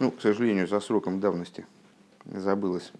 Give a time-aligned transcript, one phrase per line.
[0.00, 1.66] Ну, к сожалению, за сроком давности
[2.24, 2.90] забылось,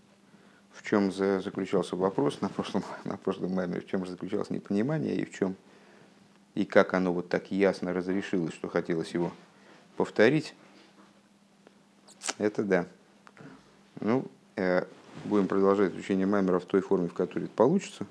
[0.70, 5.24] в чем заключался вопрос на прошлом, на прошлом маме, в чем же заключалось непонимание и
[5.24, 5.56] в чем
[6.54, 9.32] и как оно вот так ясно разрешилось, что хотелось его
[9.96, 10.54] повторить.
[12.36, 12.86] Это да.
[14.00, 14.26] Ну,
[14.56, 14.84] э,
[15.24, 18.06] будем продолжать изучение маймера в той форме, в которой это получится.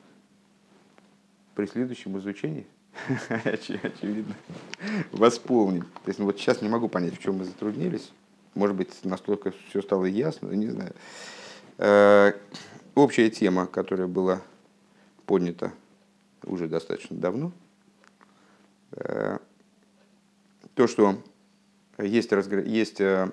[1.53, 2.65] При следующем изучении,
[3.43, 4.33] очевидно,
[5.11, 5.83] восполним.
[5.83, 8.11] То есть, ну, вот сейчас не могу понять, в чем мы затруднились.
[8.59, 10.93] Может быть, настолько все стало ясно, не знаю.
[11.77, 12.33] Э,
[12.93, 14.41] общая тема, которая была
[15.25, 15.71] поднята
[16.43, 17.53] уже достаточно давно,
[18.91, 19.37] э,
[20.73, 21.23] то, что
[21.97, 22.65] есть, разгр...
[22.65, 23.31] есть э,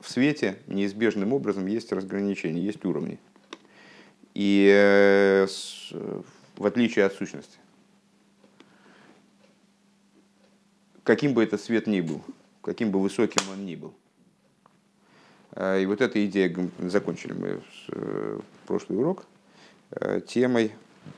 [0.00, 3.20] в свете неизбежным образом есть разграничения, есть уровни.
[4.34, 5.46] И
[6.56, 7.58] в отличие от сущности.
[11.04, 12.24] Каким бы этот свет ни был,
[12.62, 13.92] каким бы высоким он ни был.
[15.52, 19.26] А, и вот эта идея, закончили мы э, прошлый урок,
[19.90, 20.72] э, темой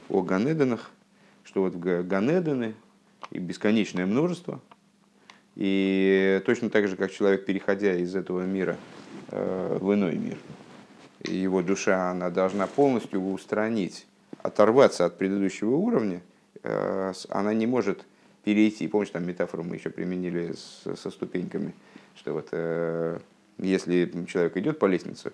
[0.08, 0.90] о Ганеденах,
[1.44, 2.74] что вот Ганедены
[3.30, 4.60] и бесконечное множество,
[5.54, 8.76] и точно так же, как человек, переходя из этого мира
[9.28, 10.38] э, в иной мир,
[11.22, 14.06] его душа, она должна полностью устранить,
[14.42, 16.20] оторваться от предыдущего уровня,
[17.30, 18.04] она не может
[18.44, 18.88] перейти.
[18.88, 21.74] Помните, там метафору мы еще применили со ступеньками,
[22.16, 22.50] что вот
[23.58, 25.32] если человек идет по лестнице,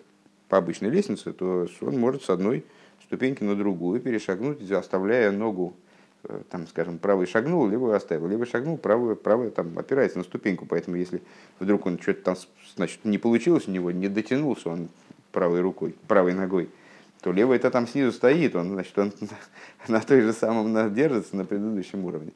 [0.48, 2.64] по обычной лестнице, то он может с одной
[3.04, 5.74] ступеньки на другую перешагнуть, оставляя ногу,
[6.24, 10.66] э, там, скажем, правый шагнул, левый оставил, левый шагнул, правый, правый там опирается на ступеньку,
[10.66, 11.22] поэтому если
[11.58, 12.36] вдруг он что-то там,
[12.76, 14.90] значит, не получилось у него, не дотянулся он
[15.32, 16.68] правой рукой, правой ногой,
[17.20, 19.12] то левый это там снизу стоит, он, значит, он
[19.88, 22.32] на той же самом держится на предыдущем уровне.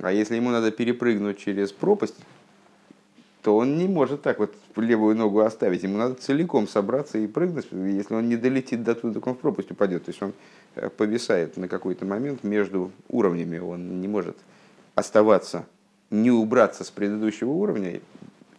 [0.00, 2.16] А если ему надо перепрыгнуть через пропасть,
[3.42, 5.84] то он не может так вот левую ногу оставить.
[5.84, 7.68] Ему надо целиком собраться и прыгнуть.
[7.70, 10.04] Если он не долетит до туда, так он в пропасть упадет.
[10.04, 10.32] То есть он
[10.74, 13.58] э, повисает на какой-то момент между уровнями.
[13.58, 14.36] Он не может
[14.96, 15.64] оставаться,
[16.10, 18.00] не убраться с предыдущего уровня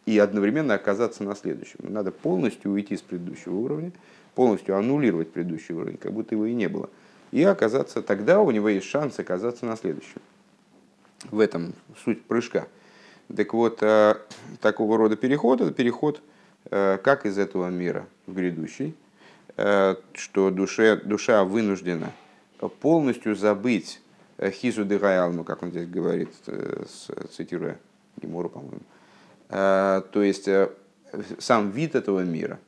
[0.05, 1.79] и одновременно оказаться на следующем.
[1.79, 3.91] Надо полностью уйти с предыдущего уровня,
[4.35, 6.89] полностью аннулировать предыдущий уровень, как будто его и не было.
[7.31, 10.21] И оказаться, тогда у него есть шанс оказаться на следующем.
[11.31, 11.73] В этом
[12.03, 12.67] суть прыжка–
[13.35, 14.15] так вот, э,
[14.61, 16.21] такого рода переход– это переход
[16.71, 18.95] э, как из этого мира в грядущий,
[19.57, 22.11] э, что душе, душа вынуждена
[22.79, 24.01] полностью забыть
[24.39, 26.29] хизу де как он здесь говорит,
[27.31, 27.79] цитируя
[28.21, 28.81] Гемору, по-моему.
[29.49, 30.47] То есть
[31.39, 32.59] сам вид этого мира,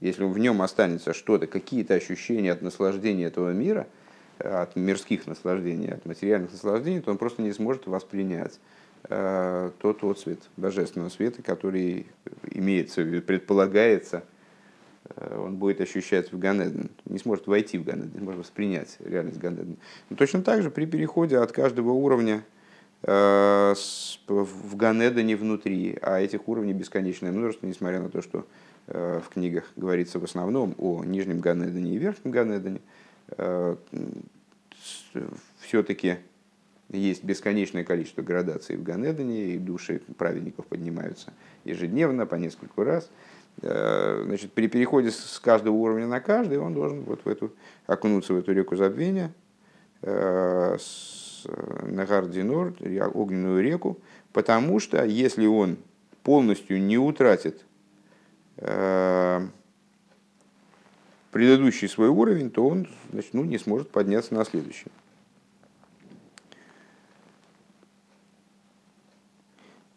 [0.00, 3.86] если в нем останется что-то, какие-то ощущения от наслаждения этого мира,
[4.40, 8.58] от мирских наслаждений, от материальных наслаждений, то он просто не сможет воспринять
[9.08, 12.06] Э, тот отцвет божественного света, который
[12.50, 14.24] имеется, предполагается,
[15.16, 19.38] э, он будет ощущаться в Ганеден, не сможет войти в Ганеден, не может воспринять реальность
[19.38, 19.78] Ганеден.
[20.10, 22.44] Но точно так же при переходе от каждого уровня
[23.02, 23.74] э,
[24.28, 28.46] в Ганедене внутри, а этих уровней бесконечное множество, несмотря на то, что
[28.86, 32.80] в книгах говорится в основном о нижнем Ганедене и верхнем Ганедене,
[35.60, 36.16] все-таки
[36.88, 41.32] есть бесконечное количество градаций в Ганедане, и души праведников поднимаются
[41.64, 43.10] ежедневно по нескольку раз.
[43.62, 47.52] Э, значит, при переходе с каждого уровня на каждый он должен вот в эту,
[47.86, 49.32] окунуться в эту реку забвения,
[50.02, 51.46] э, с
[51.82, 52.74] Нагардинор,
[53.14, 53.98] огненную реку,
[54.32, 55.78] потому что если он
[56.22, 57.64] полностью не утратит
[58.56, 59.46] э,
[61.30, 64.86] предыдущий свой уровень, то он значит, ну, не сможет подняться на следующий.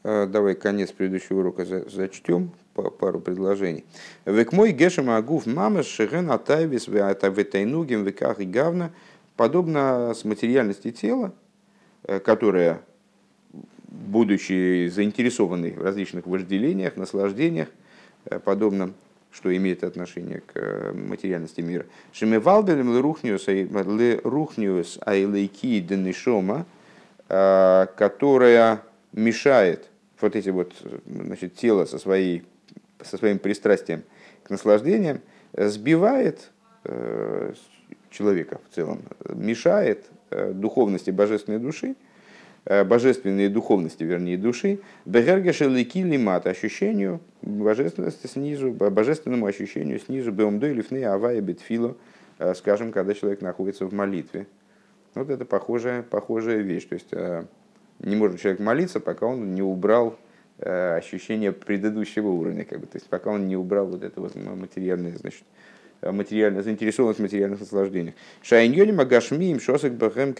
[0.03, 3.85] Э, давай конец предыдущего урока зачтем пару предложений.
[4.25, 8.91] Век мой гешем агуф мама шеген атайвис ветайнугим веках и гавна.
[9.35, 11.33] Подобно с материальности тела,
[12.03, 12.81] э, которая,
[13.87, 17.69] будучи заинтересованной в различных вожделениях, наслаждениях,
[18.25, 18.93] э, подобно
[19.33, 21.85] что имеет отношение к материальности мира.
[22.13, 26.65] Шемевалбелем лерухниус айлейки денишома,
[27.27, 28.81] которая
[29.11, 29.89] мешает
[30.21, 30.73] вот эти вот,
[31.05, 32.43] значит, тело со, своей,
[33.01, 34.03] со своим пристрастием
[34.43, 35.19] к наслаждениям
[35.53, 36.51] сбивает
[36.85, 37.53] э,
[38.09, 41.95] человека в целом, мешает э, духовности божественной души, э,
[42.65, 51.03] божественной духовности, вернее, души, бегергешелики лимат, ощущению божественности снизу, божественному ощущению снизу, беомдо или фны
[51.03, 51.95] авая бетфило,
[52.55, 54.47] скажем, когда человек находится в молитве.
[55.13, 56.85] Вот это похожая, похожая вещь.
[56.85, 57.11] То есть
[57.99, 60.17] не может человек молиться, пока он не убрал
[60.59, 65.17] ощущение предыдущего уровня, как бы, то есть пока он не убрал вот это вот материальное,
[65.17, 65.43] значит,
[66.01, 68.15] материально, заинтересованность в материальных наслаждениях.
[68.41, 70.33] Шайньоним агашмиим шосек бахем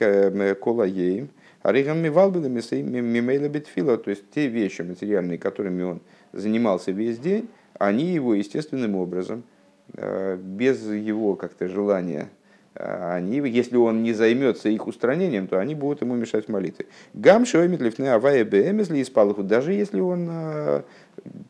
[0.55, 1.29] кола еим,
[1.63, 3.49] аригам мивалбила мимейла
[3.97, 6.01] то есть те вещи материальные, которыми он
[6.31, 7.49] занимался весь день,
[7.79, 9.43] они его естественным образом,
[9.87, 12.29] без его как-то желания
[12.75, 16.87] они, если он не займется их устранением, то они будут ему мешать в молитве.
[17.13, 19.11] Гам шоймит лифне авая бэмезли из
[19.43, 20.83] даже если он а,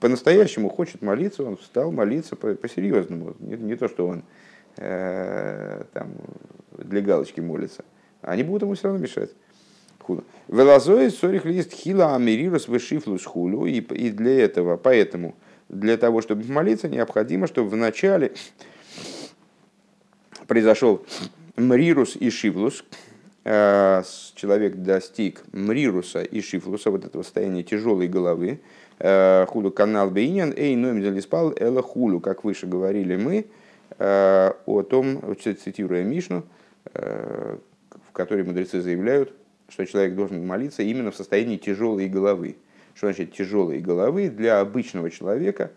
[0.01, 3.35] по-настоящему хочет молиться, он встал молиться по-серьезному.
[3.39, 4.23] Не, не то, что он
[4.77, 6.11] э, там,
[6.77, 7.85] для галочки молится.
[8.21, 9.29] Они будут ему все равно мешать.
[10.47, 13.65] Велазой сорих лист хила америрус вышифлус хулю.
[13.65, 15.35] И, для этого, поэтому,
[15.69, 18.33] для того, чтобы молиться, необходимо, чтобы в начале
[20.47, 21.05] произошел
[21.55, 22.83] мрирус и шивлус,
[23.45, 24.03] э,
[24.35, 28.59] человек достиг мрируса и шифлуса, вот этого состояния тяжелой головы,
[28.99, 33.45] э, хулу канал бейнян, эй номер спал эла хулу, как выше говорили мы,
[33.97, 36.43] э, о том, цитируя Мишну,
[36.93, 39.33] в которой мудрецы заявляют,
[39.73, 42.55] что человек должен молиться именно в состоянии тяжелой головы.
[42.95, 45.71] Что значит тяжелой головы для обычного человека,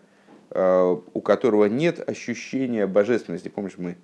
[0.51, 3.49] у которого нет ощущения божественности.
[3.49, 3.97] Помнишь, мы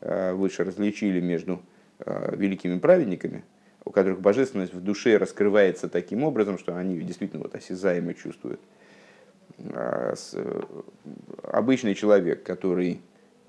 [0.00, 1.60] Э, выше различили между
[1.98, 3.44] э, великими праведниками,
[3.84, 8.60] у которых божественность в душе раскрывается таким образом, что они действительно вот осязаемо чувствуют.
[9.58, 10.14] Э,
[11.42, 13.02] обычный человек, который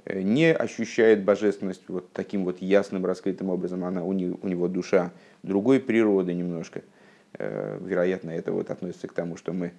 [0.05, 5.11] не ощущает божественность вот таким вот ясным, раскрытым образом, она, у, него, у него душа
[5.43, 6.81] другой природы немножко.
[7.37, 9.71] Вероятно, это вот относится к тому, что мы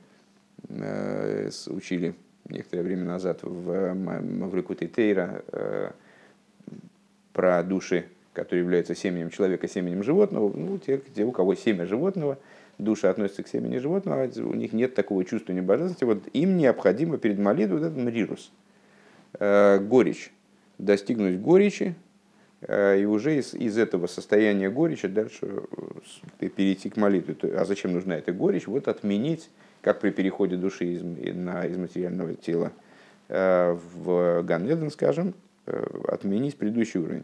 [0.68, 2.14] учили
[2.48, 5.42] некоторое время назад в Маврикуте Тейра,
[7.32, 12.38] про души, которые являются семенем человека, семенем животного, ну, те, те, у кого семя животного,
[12.78, 17.18] души относятся к семени животного, а у них нет такого чувства небожественности, вот им необходимо
[17.18, 18.61] перед молитвой вот этот мрирус, э,
[19.78, 20.32] горечь,
[20.78, 21.94] достигнуть горечи,
[22.60, 25.62] э, и уже из, из этого состояния горечи дальше
[26.40, 27.36] э, перейти к молитве.
[27.56, 28.66] А зачем нужна эта горечь?
[28.66, 29.50] Вот отменить,
[29.80, 32.72] как при переходе души из, на, из материального тела
[33.28, 35.34] в Ганнеден, скажем,
[35.64, 37.22] Э, отменить предыдущий уровень.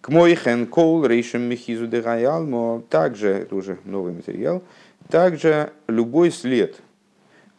[0.00, 4.62] К мой хен кол рейшем мехизу де но также, это уже новый материал,
[5.10, 6.80] также любой след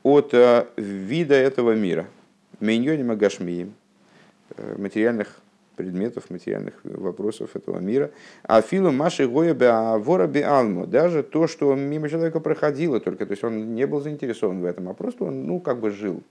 [0.01, 2.07] от э, вида этого мира,
[2.59, 3.73] миньоним агашмием,
[4.55, 5.39] э, материальных
[5.75, 8.11] предметов, материальных вопросов этого мира.
[8.43, 9.53] А филу маши гоя
[9.97, 14.61] вора алму, даже то, что мимо человека проходило только, то есть он не был заинтересован
[14.61, 16.21] в этом, а просто он, ну, как бы жил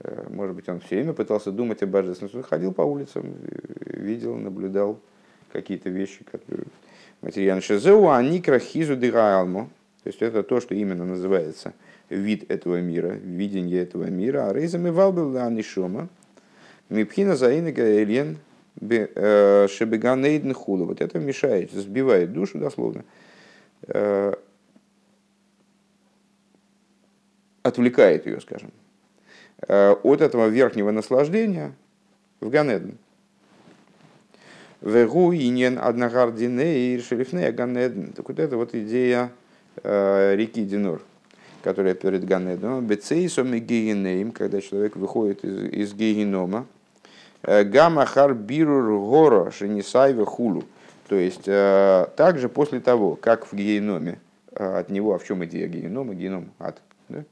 [0.00, 2.36] Э, может быть, он все время пытался думать о божественности.
[2.36, 3.34] Он ходил по улицам,
[3.86, 4.98] видел, наблюдал
[5.52, 6.66] какие-то вещи, которые
[7.22, 9.68] материально шезеу, а никра хизу То
[10.04, 11.72] есть это то, что именно называется
[12.08, 14.48] вид этого мира, видение этого мира.
[14.48, 16.08] А рейзами валбил анишома.
[16.88, 18.38] Мипхина заинага эльен
[18.80, 20.84] э, шебеганейдн хула.
[20.84, 23.04] Вот это мешает, сбивает душу дословно.
[23.88, 24.34] Э,
[27.62, 28.70] отвлекает ее, скажем,
[29.68, 31.72] Э, от этого верхнего наслаждения
[32.40, 32.98] в Ганеден.
[34.82, 38.12] Вегу инен и шерифне Ганеден.
[38.12, 39.32] Так вот это вот идея
[39.82, 41.02] реки Динур,
[41.66, 42.86] которая перед Ганеденом.
[42.86, 46.64] Бецейсом и гигинеем, когда человек выходит из, из гигинома.
[47.42, 50.62] Э, Гамахар бирур гора шенисайве хулу.
[51.08, 54.20] То есть, также после того, как в геноме,
[54.52, 56.14] от него, а в чем идея генома?
[56.14, 56.80] Геном ад.
[57.08, 57.24] Да?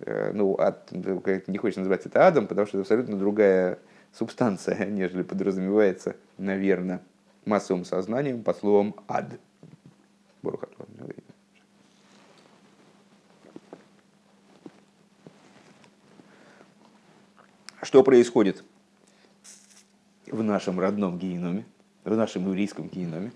[0.00, 3.78] Э, ну, от, не хочется называть это адом, потому что это абсолютно другая
[4.12, 7.00] субстанция, нежели подразумевается, наверное,
[7.46, 9.24] массовым сознанием по словам ад.
[17.82, 18.64] Что происходит
[20.26, 21.64] в нашем родном геноме,
[22.04, 23.30] в нашем еврейском геноме?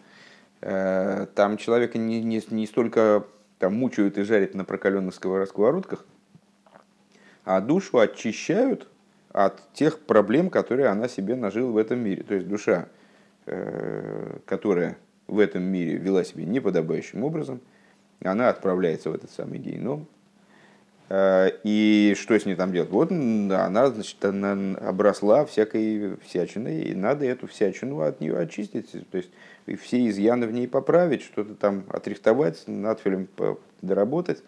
[0.61, 3.25] Э, там человека не, не, не столько
[3.59, 6.05] там, мучают и жарят на прокаленных сковородках,
[7.45, 8.89] а душу очищают
[9.33, 12.25] от тех проблем, которые она себе нажила в этом мире.
[12.25, 12.89] То есть душа,
[13.47, 17.61] э, которая в этом мире вела себя неподобающим образом,
[18.23, 20.07] она отправляется в этот самый геном.
[21.15, 22.89] Э, и что с ней там делать?
[22.89, 28.91] Вот она, значит, она обросла всякой всячиной, и надо эту всячину от нее очистить.
[29.11, 29.29] То есть
[29.83, 33.29] все изъяны в ней поправить, что-то там отрихтовать, надфилем
[33.83, 34.43] доработать.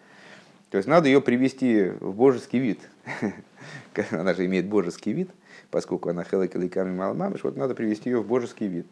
[0.71, 2.79] То есть надо ее привести в божеский вид.
[4.09, 5.29] она же имеет божеский вид,
[5.69, 8.87] поскольку она хелакиликами малмамыш, вот надо привести ее в божеский вид.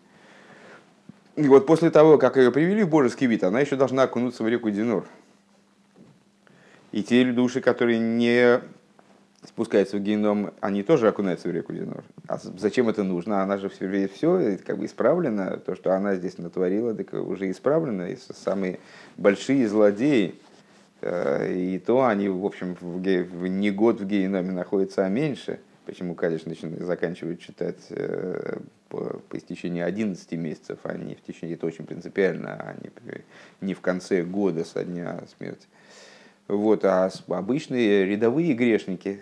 [1.37, 4.47] И вот после того, как ее привели в божеский вид, она еще должна окунуться в
[4.47, 5.05] реку Динор.
[6.93, 8.61] И те души, которые не
[9.43, 12.03] спускаются в геном, они тоже окунаются в реку Динор.
[12.27, 13.41] А зачем это нужно?
[13.41, 15.57] Она же все, все как бы исправлено.
[15.57, 18.11] То, что она здесь натворила, так уже исправлено.
[18.11, 18.79] И самые
[19.17, 20.35] большие злодеи,
[21.01, 25.59] э, и то они, в общем, в, в, не год в геноме находятся, а меньше.
[25.87, 31.55] Почему Кадиш начинает, заканчивает читать э, по, по истечении 11 месяцев, а не в течение,
[31.55, 32.91] это очень принципиально, а не,
[33.61, 35.67] не в конце года со дня смерти.
[36.47, 39.21] Вот, а обычные рядовые грешники,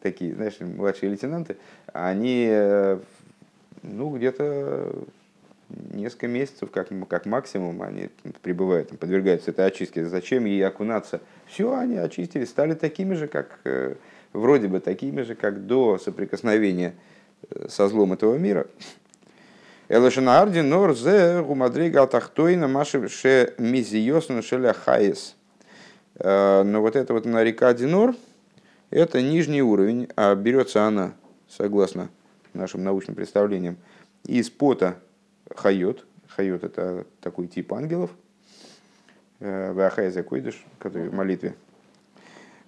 [0.00, 1.56] такие, знаешь, младшие лейтенанты,
[1.92, 2.98] они э,
[3.82, 4.94] ну, где-то
[5.92, 8.08] несколько месяцев, как, как максимум, они
[8.42, 10.06] пребывают, подвергаются этой очистке.
[10.06, 11.20] Зачем ей окунаться?
[11.46, 13.94] Все, они очистились, стали такими же, как, э,
[14.32, 16.94] вроде бы такими же, как до соприкосновения
[17.50, 18.66] э, со злом этого мира.
[19.88, 25.36] Элашинаарди норзе гумадрига тахтойна маши ше мизиосна шеля хайес.
[26.22, 28.14] Э, но вот это вот река Динор,
[28.90, 31.14] это нижний уровень, а берется она,
[31.48, 32.10] согласно
[32.54, 33.76] нашим научным представлениям,
[34.24, 34.98] из пота
[35.54, 36.06] хайот.
[36.28, 38.10] Хайот– это такой тип ангелов.
[39.40, 41.56] Э, Вахайза койдыш, который в молитве.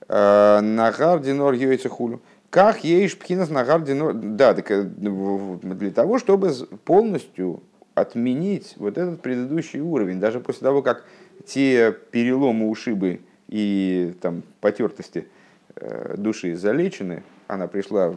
[0.09, 2.21] Э, нагар Динор йойца хулю.
[2.51, 4.15] Как ешь пхинас нагар Динор?
[4.15, 4.67] Да, так
[4.99, 6.53] для того, чтобы
[6.85, 7.63] полностью
[7.95, 11.05] отменить вот этот предыдущий уровень, даже после того, как
[11.47, 15.29] те переломы, ушибы и там, потертости
[15.77, 18.17] э, души залечены, она пришла в,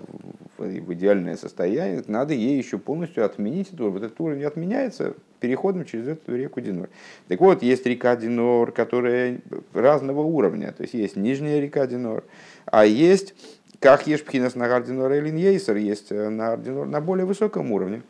[0.58, 6.08] в идеальное состояние, надо ей еще полностью отменить эту, вот этот уровень отменяется переходом через
[6.08, 6.90] эту реку Динор.
[7.28, 9.40] Так вот, есть река Динор, которая
[9.74, 12.24] разного уровня, то есть есть нижняя река Динор,
[12.66, 13.36] а есть,
[13.80, 18.02] как есть Пхинас Нагар Динор Элин Ейсер, есть э, Нагар Динор на более высоком уровне.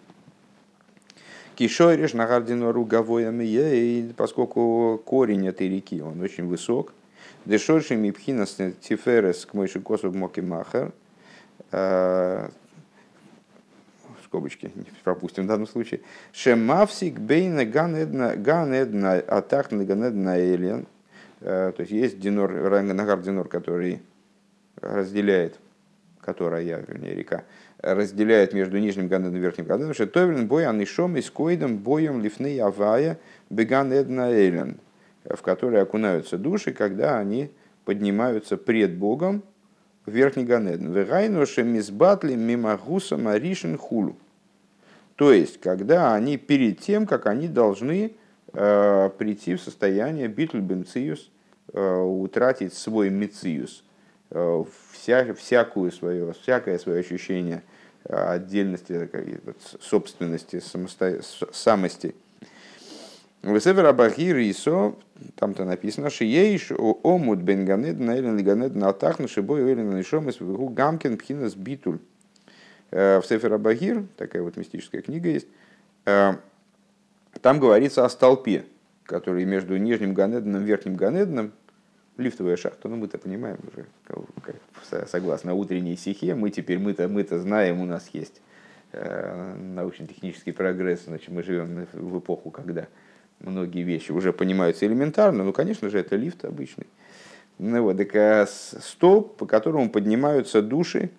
[1.56, 3.34] Кишойриш Нагар Динор Угавоя
[4.16, 6.94] поскольку корень этой реки, он очень высок,
[7.48, 10.92] Дешорши мипхинас тиферес к мойши косу моки махер.
[11.72, 12.50] Э,
[14.26, 14.70] скобочки
[15.06, 16.02] пропустим в данном случае.
[16.34, 20.88] Шемавсик бейна ганедна атахна ганедна элен.
[21.40, 22.52] Э, то есть есть динор,
[22.82, 24.02] нагар динор, который
[24.82, 25.58] разделяет,
[26.20, 27.46] которая, вернее, река,
[27.78, 29.94] разделяет между нижним ганедом и верхним ганедом.
[29.94, 33.18] Шетовлен бой анишом и скоидом боем лифны авая
[33.50, 34.82] беган эдна элен
[35.30, 37.52] в которые окунаются души, когда они
[37.86, 39.44] поднимаются пред Богом
[40.06, 40.92] в верхний Ганеден.
[40.92, 44.16] Вегайнуше мизбатли мимагуса маришин хулу.
[45.16, 48.16] То есть, когда они перед тем, как они должны
[48.54, 51.32] э, прийти в состояние битуль бенциус,
[51.74, 53.84] э, утратить свой мециус,
[54.30, 57.64] э, вся, всякую свое, всякое свое ощущение
[58.06, 59.10] э, отдельности,
[59.80, 61.22] собственности, самосто...
[61.52, 62.16] самости–
[63.54, 64.96] Весевер Абахир Исо,
[65.36, 70.40] там-то написано, ейш омут бен ганед на элен ганед на атахну шибой элен нишом из
[70.40, 72.00] вегу гамкин пхинас битуль.
[72.90, 75.48] В Сефер Абахир, такая вот мистическая книга есть,
[76.06, 78.64] там говорится о столпе,
[79.04, 81.52] который между нижним Ганедом и верхним Ганедом,
[82.16, 83.86] лифтовая шахта, ну мы-то понимаем уже,
[85.08, 88.42] согласно утренней сихе, мы теперь мы-то мы-то знаем, у нас есть
[88.94, 92.88] э, научно-технический прогресс, значит мы живем в эпоху, когда
[93.40, 96.88] многие вещи уже понимаются элементарно, ну, конечно же, это лифт обычный.
[97.60, 101.10] Ну, вот, так, а столб, по которому поднимаются души,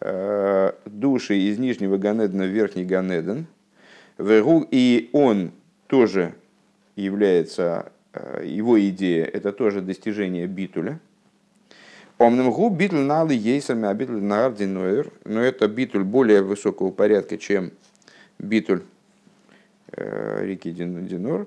[0.00, 3.46] э, души из нижнего Ганедена в верхний Ганеден,
[4.18, 5.52] и он
[5.86, 6.34] тоже
[6.96, 10.98] является, э, его идея, это тоже достижение битуля.
[12.18, 17.72] Омным гу битуль налы ейсами, а битуль нардинойр, но это битуль более высокого порядка, чем
[18.38, 18.93] битуль Э,
[19.96, 21.46] реки Динор.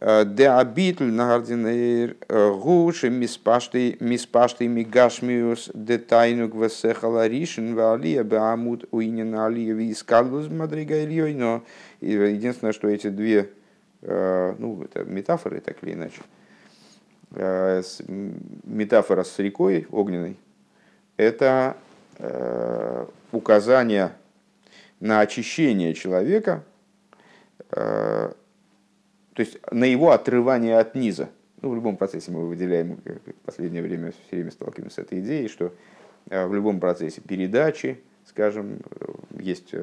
[0.00, 9.34] Э, де абитль нагардинейр э, гуши миспашты мигашмиус де тайну гвесехала ришин валия беамут уинен
[9.34, 11.34] алия вискалус мадрига ильей.
[11.34, 11.64] Но
[12.00, 13.50] единственное, что эти две
[14.00, 16.22] ну, это метафоры, так или иначе,
[18.62, 20.36] метафора с рекой огненной,
[21.16, 21.76] это
[23.32, 24.12] указание
[25.00, 26.67] на очищение человека Э,
[27.70, 28.34] то
[29.36, 31.28] есть на его отрывание от низа.
[31.60, 35.48] Ну, в любом процессе мы выделяем, в последнее время все время сталкиваемся с этой идеей,
[35.48, 35.72] что
[36.30, 39.06] э, в любом процессе передачи, скажем, э,
[39.40, 39.74] есть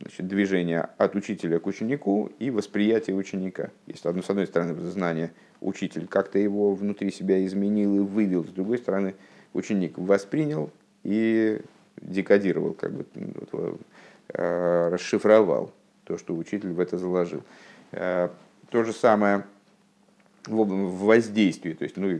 [0.00, 3.70] значит, движение от учителя к ученику и восприятие ученика.
[3.86, 8.78] Есть, с одной стороны, знание учитель как-то его внутри себя изменил и вывел, с другой
[8.78, 9.14] стороны,
[9.52, 10.70] ученик воспринял
[11.04, 11.60] и
[12.00, 13.06] декодировал, как бы
[13.52, 13.80] вот,
[14.28, 15.72] расшифровал
[16.06, 17.42] то, что учитель в это заложил.
[17.92, 18.28] Э,
[18.70, 19.44] то же самое
[20.46, 21.72] в, воздействии.
[21.72, 22.18] То есть, ну,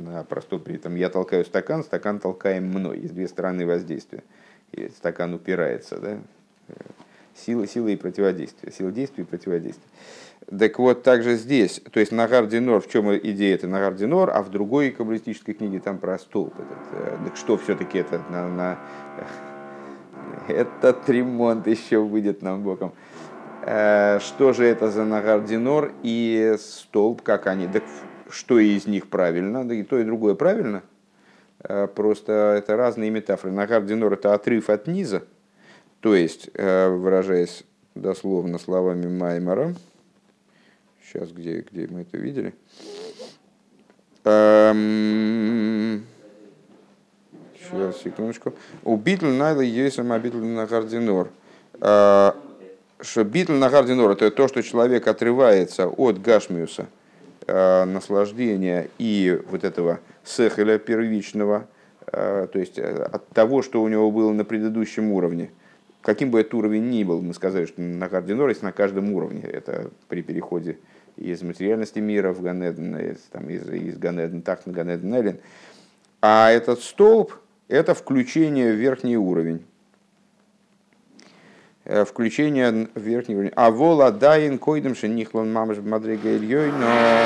[0.00, 3.00] на простом при этом я толкаю стакан, стакан толкаем мной.
[3.00, 4.24] Есть две стороны воздействия.
[4.72, 6.18] И стакан упирается, да?
[7.34, 8.72] Сила, сила и противодействие.
[8.72, 9.88] Сила действия и противодействия.
[10.58, 14.42] Так вот, также здесь, то есть Нагар Динор, в чем идея это Нагар Динор, а
[14.42, 16.54] в другой каббалистической книге там про столб.
[16.58, 18.78] Этот, так что все-таки это на, на...
[20.48, 22.94] Этот ремонт еще выйдет нам боком.
[23.70, 27.82] Э, что же это за Нагар Динор и столб, как они, так
[28.30, 30.82] что из них правильно, да и то, и другое правильно.
[31.60, 33.52] Э, просто это разные метафоры.
[33.52, 35.24] Нагар Динор это отрыв от низа,
[36.00, 39.74] то есть, э, выражаясь дословно словами Маймара,
[41.04, 42.54] сейчас где, где мы это видели,
[44.24, 46.06] эм,
[47.60, 48.54] Сейчас, секундочку.
[48.82, 51.28] У Битл Найла есть сама Битл Нагардинор
[53.00, 56.86] что битл на гардинор это то, что человек отрывается от гашмиуса,
[57.46, 61.66] э, наслаждения и вот этого сехеля первичного,
[62.06, 65.50] э, то есть э, от того, что у него было на предыдущем уровне.
[66.02, 69.42] Каким бы этот уровень ни был, мы сказали, что на гардинор есть на каждом уровне.
[69.42, 70.78] Это при переходе
[71.16, 75.40] из материальности мира в Ганеден, из, там, из, из Ганеден так на Ганеден Эллен.
[76.20, 77.34] А этот столб–
[77.68, 79.64] это включение в верхний уровень.
[81.88, 83.52] Э, включение в верхний уровень.
[83.56, 87.24] А вола дайн койдем шенихлон мамаш мадрига ильей, но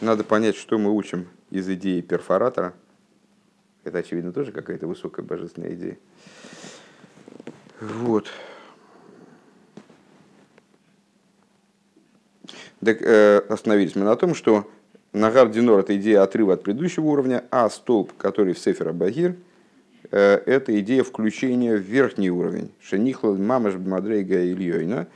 [0.00, 2.72] надо понять, что мы учим из идеи перфоратора.
[3.84, 5.98] Это, очевидно, тоже какая-то высокая божественная идея.
[7.80, 8.30] Вот.
[12.82, 14.66] Так, э, остановились мы на том, что
[15.12, 19.36] Нагар Динор– это идея отрыва от предыдущего уровня, а столб, который в Сефера Багир–
[20.10, 22.70] это идея включения в верхний уровень.
[22.80, 25.06] Шенихла мамаш мадрейга ильёйна.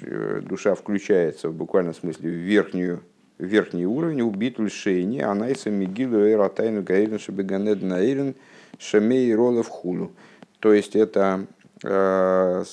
[0.00, 3.00] Э, душа включается в буквальном смысле в верхнюю
[3.38, 8.34] верхний уровень, убит лишение, анайса мигилу эйратайну гаэлен шабеганед наэлен
[8.78, 10.12] шамей ролов хулу.
[10.60, 11.46] То есть это
[11.84, 12.64] э,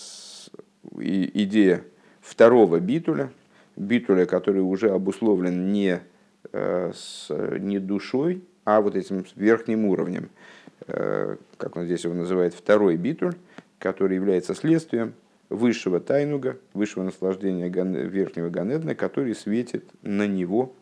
[0.98, 1.84] идея
[2.22, 3.32] второго битуля,
[3.76, 6.02] битуля, который уже обусловлен не,
[6.52, 10.30] э, с, не душой, а вот этим верхним уровнем.
[10.88, 13.36] Э, как он здесь его называет, второй битуль,
[13.80, 15.14] который является следствием
[15.50, 20.74] высшего тайнуга, высшего наслаждения верхнего Ганедна, который светит на него,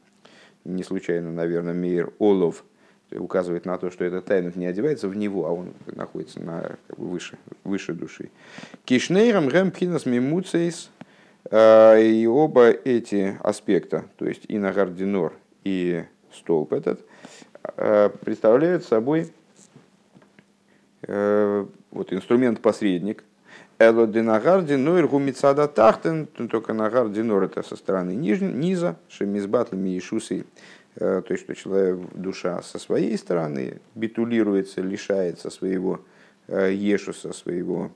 [0.66, 2.64] не случайно, наверное, Мейер Олов
[3.12, 6.98] указывает на то, что этот тайнуг не одевается в него, а он находится на, как
[6.98, 8.30] бы, выше, выше души.
[8.86, 10.90] Кишнейрам гэм пхинас мимуцейс,
[11.52, 17.06] э, и оба эти аспекта, то есть и Нагардинор, и столб этот,
[17.78, 19.32] э, представляют собой
[21.08, 23.24] вот инструмент посредник.
[23.80, 30.46] Эло динагарди нойр гумицада тахтен, только нагарди нор это со стороны низа, шемизбатлами и шусы,
[30.96, 36.02] э, то есть что человек, душа со своей стороны битулируется, лишается своего
[36.48, 37.92] э, ешуса, своего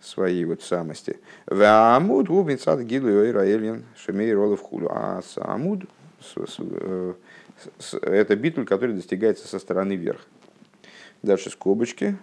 [0.00, 1.18] своей вот самости.
[1.46, 4.88] Вамуд гумицад гилу и раэльен шемей ролов хулю.
[4.90, 5.84] А самуд
[8.02, 10.20] это битуль, который достигается со стороны вверх.
[11.26, 12.16] Дальше скобочки.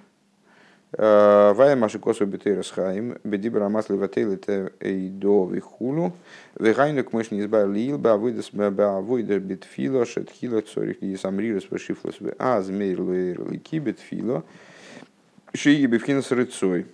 [0.93, 6.13] Э, Вая маши косу бетейрас хаим, бедибра масли ватейли те эйдо вихулу,
[6.57, 12.21] вегайну к мышни избар лил, ба выдас ба выдас битфило, шетхило цорих и самрирус вышифлос
[12.21, 13.01] в а змейр
[13.51, 14.45] лики битфило,
[15.53, 16.85] шиги бифхинас рыцой.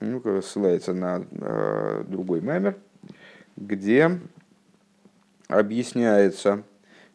[0.00, 2.76] Ну, ссылается на э, другой мемер,
[3.56, 4.18] где
[5.48, 6.62] объясняется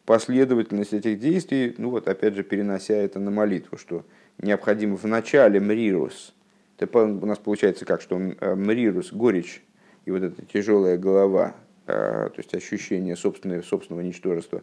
[0.06, 4.04] последовательность этих действий, ну вот опять же перенося это на молитву, что
[4.38, 6.34] необходим в начале мрирус.
[6.78, 9.62] Это у нас получается как, что э, мрирус, горечь
[10.04, 11.54] и вот эта тяжелая голова,
[11.86, 14.62] э, то есть ощущение собственного, собственного ничтожества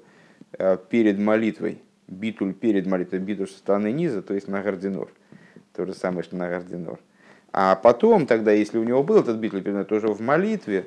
[0.58, 5.10] э, перед молитвой, битуль перед молитвой, битуль со стороны низа, то есть на гардинор.
[5.74, 7.00] То же самое, что на гардинор.
[7.54, 10.86] А потом, тогда, если у него был этот битуль, то уже в молитве,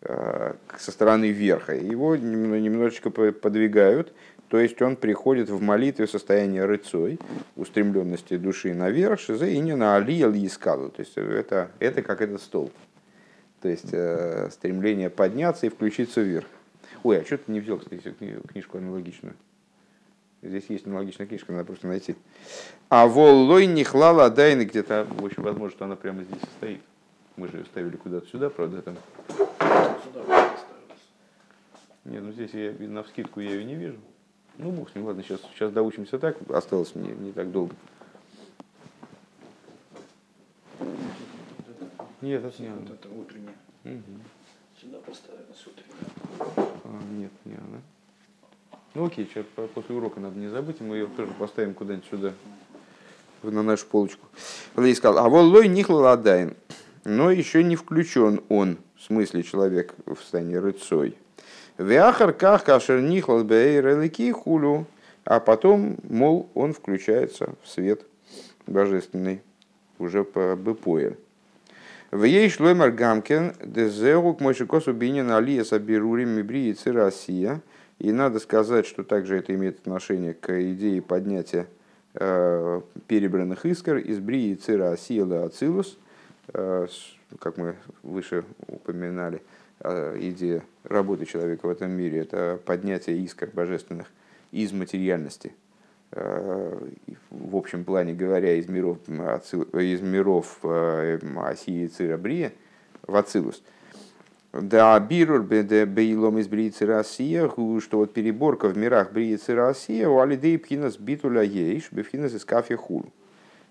[0.00, 4.12] со стороны верха, его немножечко подвигают,
[4.52, 7.18] то есть он приходит в молитве в состояние рыцой,
[7.56, 10.90] устремленности души наверх, шизе и не на алия искалу.
[10.90, 12.70] То есть это, это как этот столб.
[13.62, 16.44] То есть э, стремление подняться и включиться вверх.
[17.02, 18.14] Ой, а что ты не взял, кстати,
[18.46, 19.36] книжку аналогичную?
[20.42, 22.14] Здесь есть аналогичная книжка, надо просто найти.
[22.90, 26.82] А воллой не хлала дайны где-то, в общем, возможно, что она прямо здесь стоит.
[27.36, 28.96] Мы же ее ставили куда-то сюда, правда, там.
[30.04, 30.50] Сюда
[32.04, 33.98] Нет, ну здесь я на вскидку я ее не вижу.
[34.58, 37.74] Ну, бог с ним, ладно, сейчас, сейчас доучимся так, осталось мне не так долго.
[42.20, 43.54] Нет, это не Вот это утреннее.
[43.84, 44.80] Угу.
[44.80, 47.02] Сюда поставили с утреннего.
[47.12, 47.80] нет, не она.
[48.94, 52.32] Ну окей, сейчас после урока надо не забыть, мы ее тоже поставим куда-нибудь сюда,
[53.42, 54.26] на нашу полочку.
[54.76, 56.00] Он сказал, а вот лой нихла
[57.04, 61.16] но еще не включен он, в смысле человек в состоянии рыцой.
[61.82, 64.86] Вяхар ках кашер нихла бейрелики хулю,
[65.24, 68.02] а потом, мол, он включается в свет
[68.66, 69.42] божественный,
[69.98, 71.16] уже по бепоэль.
[72.12, 77.62] В ей шлоймар гамкен дезеук мойшикосу бинин алия сабирури мибрии Россия.
[77.98, 81.66] И надо сказать, что также это имеет отношение к идее поднятия
[82.14, 85.96] э, перебранных искр из брии цира асила ацилус,
[86.52, 86.86] э,
[87.38, 89.40] как мы выше упоминали,
[89.82, 94.06] идея работы человека в этом мире, это поднятие искр божественных
[94.50, 95.52] из материальности–
[96.14, 96.78] Э,
[97.30, 102.52] в общем плане говоря, из миров, из миров Осии э, и Цирабрия
[103.06, 103.62] в Ацилус.
[104.52, 110.58] Да, бирур бейлом из Бриицы Россия, что вот переборка в мирах Бриицы Россия, у алидей
[110.58, 113.06] пхинас битуля ейш, бифхинас из кафе хул.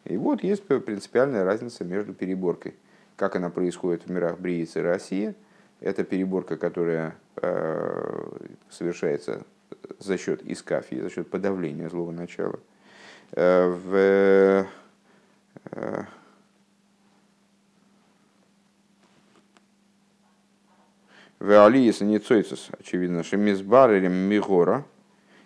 [0.06, 2.74] И вот есть принципиальная разница между переборкой.
[3.18, 5.36] Как она происходит в мирах Бриицы Россия,
[5.82, 8.24] это переборка, которая э,
[8.70, 9.44] совершается
[10.00, 12.60] за счет искафии, за счет подавления злого начала.
[13.32, 14.68] Э, в
[15.72, 16.04] э,
[21.40, 24.86] в Алиес не цойцес, очевидно, что мизбаререм мигора,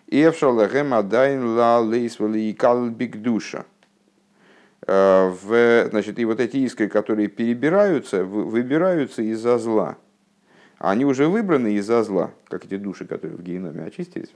[0.06, 2.52] и эвшалахем адайн ла лейсвали и
[4.86, 9.96] в, значит, и вот эти искры, которые перебираются, выбираются из-за зла–
[10.78, 14.30] они уже выбраны из-за зла, как эти души, которые в геноме очистились,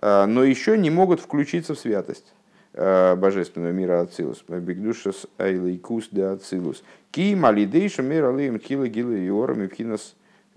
[0.00, 2.32] а, но еще не могут включиться в святость
[2.74, 4.44] а, божественного мира Ацилус.
[4.48, 6.84] Бигдушас айлейкус де Ацилус.
[7.10, 9.68] Ки малидейша мир алеем кила гила иорам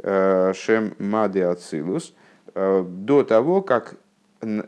[0.04, 2.14] а, шем маде Ацилус.
[2.54, 3.96] До того, как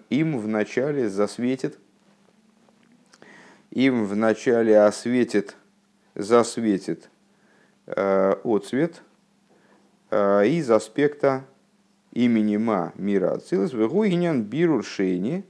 [0.10, 1.78] им вначале засветит,
[3.70, 5.56] им вначале осветит,
[6.16, 7.12] засветит
[7.86, 9.04] отцвет–
[10.12, 11.46] из аспекта
[12.16, 15.44] имени Ма мира Ацилус, вегуинян бирур шейни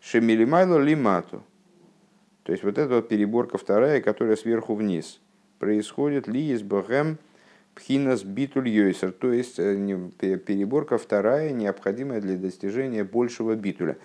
[0.00, 1.42] шемилимайло лимату.
[2.44, 5.20] То есть вот эта вот переборка вторая, которая сверху вниз,
[5.58, 7.18] происходит ли из богем
[7.74, 9.74] пхинас битуль йойсер, то есть э,
[10.20, 13.98] переборка вторая, необходимая для достижения большего битуля.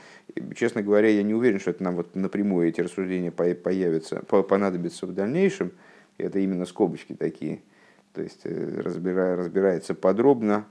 [0.56, 5.14] Честно говоря, я не уверен, что это нам вот напрямую эти рассуждения появятся, понадобятся в
[5.14, 5.72] дальнейшем.
[6.18, 7.62] Это именно скобочки такие–
[8.14, 10.66] то есть э, разбирая, разбирается подробно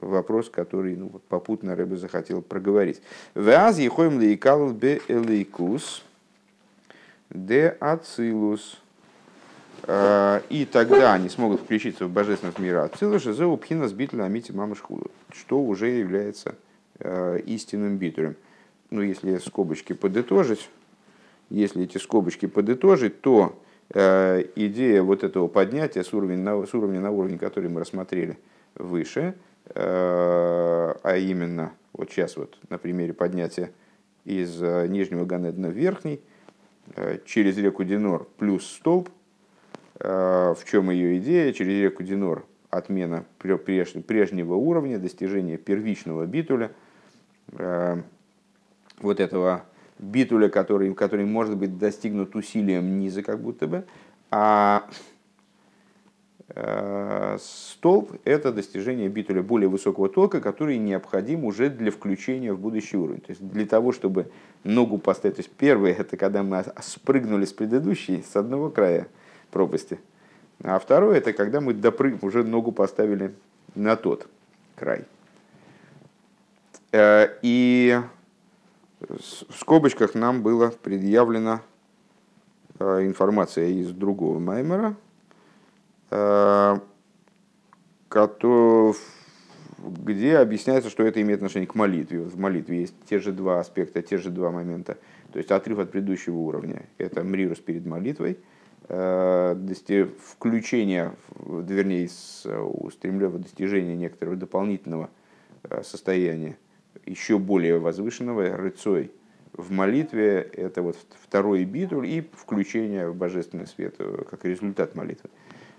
[0.00, 3.02] вопрос, который ну, попутно Рэбе захотел проговорить.
[3.34, 6.02] Ваз ехоем лейкал бе элейкус
[7.30, 8.78] де ацилус.
[9.84, 14.52] А, и тогда они смогут включиться в божественность мира Ацилус, за упхина с битля амити
[14.52, 16.54] мамашхуду, что уже является
[17.00, 18.36] э, истинным битулем.
[18.90, 20.68] Ну, если скобочки подытожить,
[21.50, 23.58] если эти скобочки подытожить, то
[23.92, 28.38] идея вот этого поднятия с уровня на, с уровня, на уровень, который мы рассмотрели
[28.74, 29.34] выше,
[29.66, 33.70] э, а именно вот сейчас вот на примере поднятия
[34.24, 36.20] из э, нижнего Ганедна в верхний,
[37.26, 39.08] через реку Динор плюс столб,
[40.00, 46.72] в чем ее идея, через реку Динор отмена прежнего уровня, достижение первичного битуля,
[49.02, 49.64] вот этого
[50.02, 53.84] битуля, который, который может быть достигнут усилием низа, как будто бы,
[54.30, 54.88] а
[56.48, 62.96] э, столб– это достижение битуля более высокого тока, который необходим уже для включения в будущий
[62.96, 63.20] уровень.
[63.20, 64.30] То есть для того, чтобы
[64.64, 65.36] ногу поставить.
[65.36, 69.06] То есть первое– это когда мы спрыгнули с предыдущей, с одного края
[69.50, 69.98] пропасти.
[70.62, 72.22] А второе– это когда мы допрыг...
[72.22, 73.34] уже ногу поставили
[73.74, 74.26] на тот
[74.76, 75.04] край.
[76.92, 78.00] Э, и
[79.08, 81.62] в скобочках нам было предъявлена
[82.78, 84.96] э, информация из другого Маймера,
[86.10, 86.78] э,
[89.78, 92.20] где объясняется, что это имеет отношение к молитве.
[92.20, 94.98] В молитве есть те же два аспекта, те же два момента.
[95.32, 96.84] То есть отрыв от предыдущего уровня.
[96.98, 98.38] Это мрирус перед молитвой,
[98.88, 99.56] э,
[100.20, 102.08] включение, вернее,
[102.44, 105.10] устремление достижения некоторого дополнительного
[105.82, 106.56] состояния
[107.06, 109.10] еще более возвышенного рыцой
[109.52, 115.30] в молитве это вот второй битуль и включение в божественный свет э, как результат молитвы.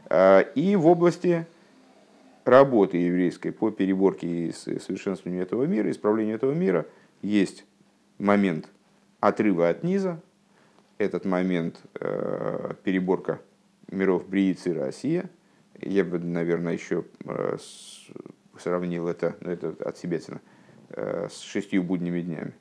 [0.05, 1.47] А, и в области
[2.45, 6.85] работы еврейской по переборке и совершенствованию этого мира, исправлению этого мира
[7.21, 7.65] есть
[8.19, 8.69] момент
[9.19, 10.21] отрыва от низа,
[10.97, 13.41] этот момент э, переборка
[13.89, 15.29] миров Бриицы и Россия.
[15.79, 17.57] Я бы, наверное, еще э,
[18.59, 20.19] сравнил это, ну, это от себя
[20.95, 22.53] с шестью будними днями.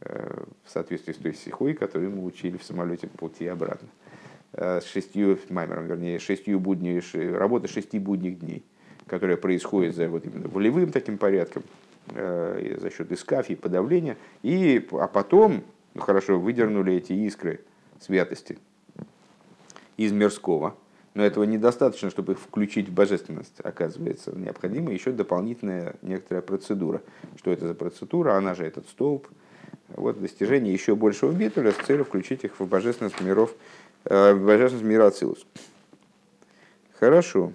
[0.00, 3.88] В соответствии с той стихой, которую мы учили в самолете по пути обратно.
[4.52, 7.02] С шестью, маймером, вернее, шестью будней,
[7.36, 8.64] работа шести будних дней,
[9.06, 11.64] которая происходит за вот именно волевым таким порядком,
[12.06, 14.16] за счет искафии, подавления.
[14.42, 17.60] И, а потом, ну хорошо, выдернули эти искры
[18.00, 18.58] святости
[19.96, 20.76] из мирского,
[21.14, 24.32] но этого недостаточно, чтобы их включить в божественность, оказывается.
[24.32, 27.02] Необходима еще дополнительная некоторая процедура.
[27.36, 28.34] Что это за процедура?
[28.36, 29.26] Она же этот столб.
[29.88, 33.54] Вот достижение еще большего битуля с целью включить их в божественность миров,
[34.04, 35.46] э, в божественность мира Ацилус.
[36.98, 37.52] Хорошо.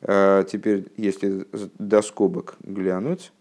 [0.00, 1.46] Э, теперь, если
[1.78, 3.32] до скобок глянуть,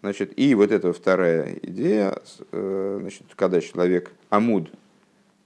[0.00, 2.18] значит, и вот эта вторая идея,
[2.50, 4.70] э, значит, когда человек амуд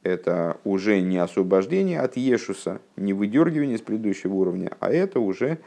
[0.08, 5.58] это уже не освобождение от Ешуса, не выдергивание с предыдущего уровня, а это уже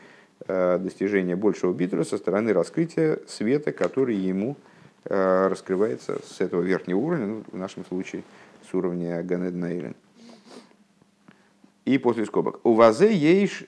[0.47, 4.57] э, достижение большего битра со стороны раскрытия света, который ему
[5.05, 8.23] э, раскрывается с этого верхнего уровня, ну, в нашем случае
[8.69, 9.95] с уровня Ганед Наилен.
[11.85, 12.59] И после скобок.
[12.63, 13.65] У вазе ейш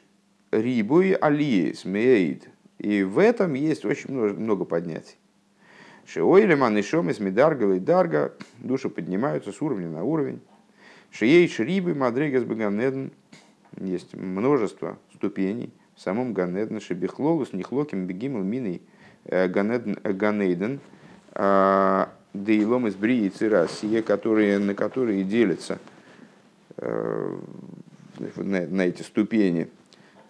[0.51, 2.47] рибуй алиес мейд.
[2.77, 5.17] И в этом есть очень много, много поднятий.
[6.05, 8.33] Шиойлеман и шом из медарга и дарга.
[8.59, 10.41] Души поднимаются с уровня на уровень.
[11.13, 13.09] Шией шрибы мадригас баганедн.
[13.79, 15.71] Есть множество ступеней.
[15.95, 18.81] В самом Ганедн Шебихлолус, Нихлоким, Бегимл, Миной,
[19.25, 20.79] э, Ганейден,
[21.33, 23.31] а, Дейлом из Брии
[23.83, 25.77] и которые, на которые делятся
[26.77, 27.37] э,
[28.37, 29.69] на, на эти ступени.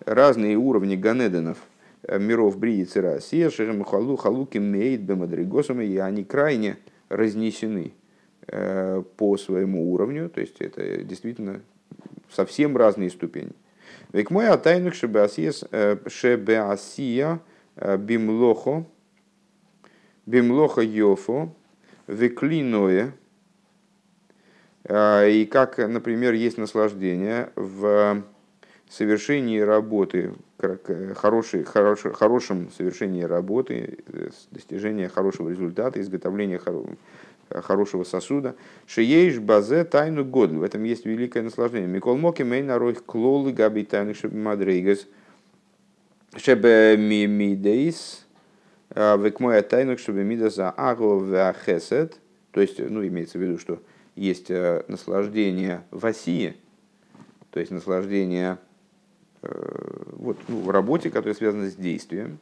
[0.06, 1.60] Разные уровни Ганеденов,
[2.04, 6.76] э, миров Брии и Цирасия, Шерем Халу, Халуки, Мейд, Бемадригосом, и они крайне
[7.08, 7.94] разнесены.
[7.94, 8.03] Э,
[8.48, 11.62] по своему уровню, то есть это действительно
[12.30, 13.52] совсем разные ступени.
[14.12, 15.98] Век мой атайнук шебеасия э,
[17.76, 18.86] э, бимлохо
[20.26, 21.54] бимлохо йофо
[22.08, 23.14] веклиное
[24.90, 28.24] и как, например, есть наслаждение в
[28.90, 30.34] совершении работы,
[31.16, 34.00] хорошей, хорош, хорошем совершении работы,
[34.52, 36.58] достижения хорошего результата, изготовления
[37.62, 38.56] хорошего сосуда.
[38.88, 40.58] Шиеиш базе тайну годль.
[40.58, 41.88] В этом есть великое наслаждение.
[41.88, 45.08] Микол моки мей нарой клолы габи тайны мадрейгас.
[46.36, 48.26] Шебе мидейс.
[48.96, 52.20] Век моя тайну, чтобы мида за аго хесед.
[52.52, 53.82] То есть, ну, имеется в виду, что
[54.16, 56.56] есть э, наслаждение в Осии,
[57.50, 58.60] то есть наслаждение
[59.42, 62.38] э, вот, ну, в работе, которая связана с действием,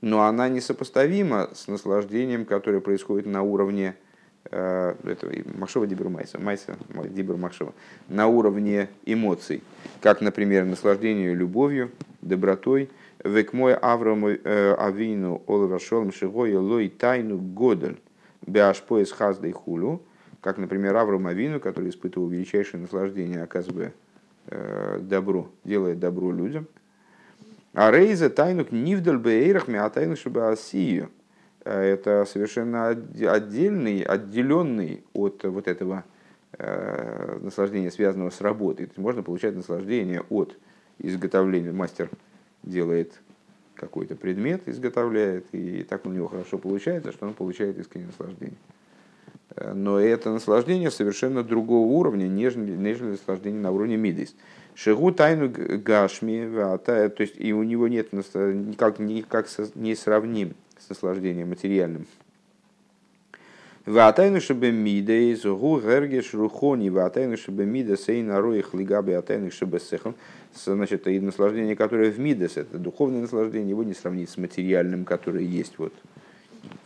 [0.00, 4.11] но она несопоставима с наслаждением, которое происходит на уровне Э,
[4.50, 6.76] это Махшова Дибер Майса, Майса
[7.10, 7.72] Дибер Махшова,
[8.08, 9.62] на уровне эмоций,
[10.00, 12.90] как, например, наслаждение любовью, добротой,
[13.24, 18.00] век мой Авраам э, Авину Оливер Шолом Шигой Лой Тайну Годель
[18.46, 20.02] Беашпоис Хаздой Хулю,
[20.40, 23.92] как, например, Авраам Авину, который испытывал величайшее наслаждение, оказывая
[24.48, 26.66] э, добро, делая добро людям.
[27.74, 31.21] А Рейза тайнук нивдаль бейрах ми а тайну чтобы асию– Э,
[31.70, 36.04] это совершенно отдельный, отделенный от вот этого
[36.58, 38.86] э, наслаждения, связанного с работой.
[38.86, 40.56] То есть можно получать наслаждение от
[40.98, 41.72] изготовления.
[41.72, 42.10] Мастер
[42.62, 43.12] делает
[43.74, 48.58] какой-то предмет, изготовляет, и так у него хорошо получается, что он получает искреннее наслаждение.
[49.54, 54.34] Э, но это наслаждение совершенно другого уровня, нежели, нежели наслаждение на уровне мидис.
[54.74, 60.54] Шигу тайну гашми, то есть и у него нет никак, никак не сравним
[60.88, 62.06] наслаждением материальным.
[63.84, 69.80] Ватайну шебе мида из гу гергеш рухони ватайну шебе мида сей нароих лигаби атайну шебе
[69.80, 70.14] сехан.
[70.54, 75.44] Значит, и наслаждение, которое в мидас, это духовное наслаждение, его не сравнить с материальным, которое
[75.44, 75.94] есть вот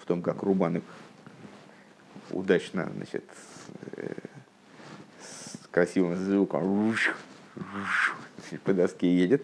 [0.01, 0.85] в том, как Рубанок
[2.31, 3.25] удачно, значит,
[3.97, 4.13] э,
[5.21, 6.95] с красивым звуком
[8.65, 9.43] по доске едет.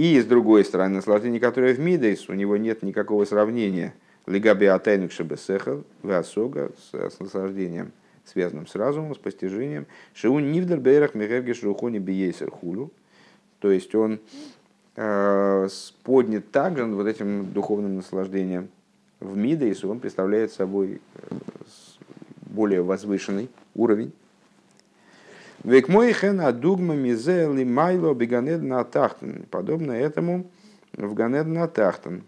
[0.00, 3.92] И с другой стороны, наслаждение, которое в Мидейс, у него нет никакого сравнения.
[4.26, 7.92] Лигаби атайнук шебесехал, васога, с наслаждением,
[8.24, 9.84] связанным с разумом, с постижением.
[10.14, 12.90] Шиун нивдер бейрах мегерги шрухони биейсер хулю.
[13.58, 14.20] То есть он
[14.96, 15.68] э,
[16.02, 18.70] поднят также вот этим духовным наслаждением.
[19.20, 21.36] В Мидейс он представляет собой э,
[22.46, 24.14] более возвышенный уровень.
[25.64, 29.46] Век мой хена дугма мизе ли майло беганед на тахтен.
[29.50, 30.50] Подобно этому
[30.96, 32.24] в Ганед на тахтен,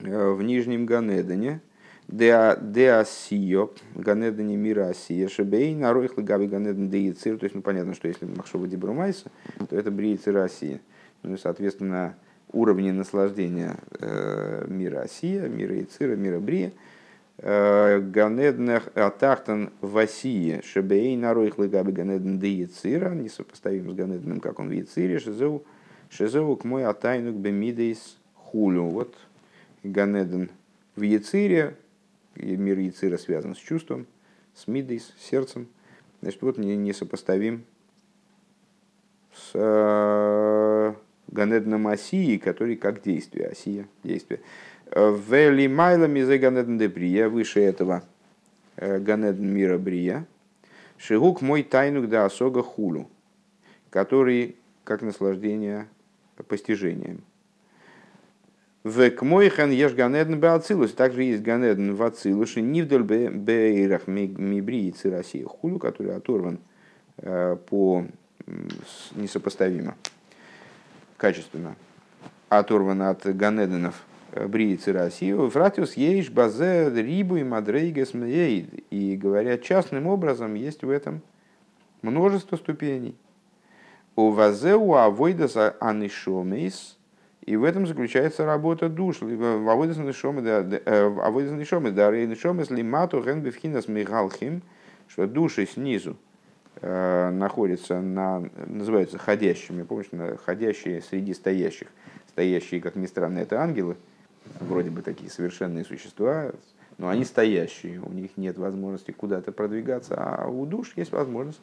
[0.00, 1.60] э, в Нижнем Ганедане,
[2.08, 7.38] Деасио, Ганедане мира Асия, Шебей, Наройх Габи Ганеден Деицир.
[7.38, 9.30] То есть, ну понятно, что если Махшова Дибрумайса,
[9.68, 10.80] то это Бриицир Асия.
[11.22, 12.14] Ну и, соответственно,
[12.52, 16.72] уровни наслаждения э, мира Осия, мира Ицира, мира Брия.
[17.44, 24.68] Э, Ганеднах Атахтан Васия Шебей Нароих Лыгаби Ганедн де Ицира, несопоставим с Ганедном, как он
[24.68, 25.64] в Ицире, Шизеу,
[26.08, 28.84] Шизеу к мой Атайнук Бемидейс Хулю.
[28.84, 29.16] Вот
[29.82, 30.50] Ганеден
[30.94, 31.76] в Яцире,
[32.36, 34.06] мир Яцира связан с чувством,
[34.54, 35.66] с Мидейс, сердцем.
[36.20, 37.64] Значит, вот не, несопоставим
[39.34, 40.94] с э,
[41.26, 44.38] Ганедном Осии, который как действие, Осия, действие.
[44.94, 48.02] Вели майлами за Ганедн де выше этого
[48.76, 50.26] э, Ганедн мира Брия,
[50.98, 53.08] Шигук мой тайнук да осога хулу,
[53.90, 55.88] который как наслаждение
[56.46, 57.22] постижением.
[58.84, 60.92] В кмойхан еш ганедн беацилус.
[60.92, 62.60] Также есть ганедн в ацилуше.
[62.60, 66.58] Нивдаль бейрах мибри и цирасия хулу, который оторван
[67.18, 68.04] э, по
[69.14, 69.94] несопоставимо
[71.16, 71.76] качественно
[72.48, 75.48] оторван от ганеденов э, брии цирасию.
[75.48, 81.22] Фратиус ейш базе рибу и мадрейгес И говорят частным образом, есть в этом
[82.02, 83.16] множество ступеней.
[84.16, 86.98] У вазеу авойдаса анишомейс–
[87.44, 89.20] и в этом заключается работа душ.
[89.20, 94.62] Авойдас нишомы да рей нишомы слимату ген бифхинас мигалхим,
[95.08, 96.16] что души снизу
[96.80, 101.88] э, находятся на, называются ходящими, помнишь, ходящие среди стоящих.
[102.28, 103.96] Стоящие, как ни странно, это ангелы,
[104.60, 106.52] вроде бы такие совершенные существа,
[106.98, 111.60] но они стоящие, у них нет возможности куда-то продвигаться, а у душ есть возможность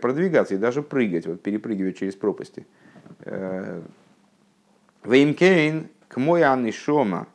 [0.00, 2.66] продвигаться и даже прыгать, вот перепрыгивать через пропасти.
[3.20, 3.82] Э,
[5.04, 7.28] ואם כן כמו הנשמה